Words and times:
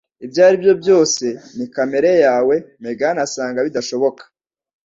Ibyo 0.25 0.39
ari 0.47 0.55
byo 0.63 0.73
byose, 0.81 1.25
ni 1.55 1.65
kamere 1.73 2.11
yawe 2.25 2.55
Megan 2.83 3.17
asanga 3.25 3.65
bidashoboka. 3.67 4.23